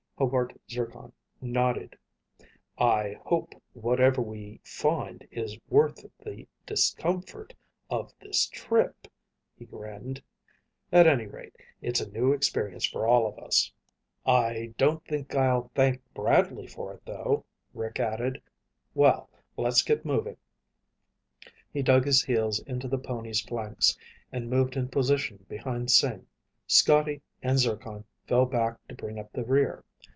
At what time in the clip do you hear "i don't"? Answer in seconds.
14.23-15.03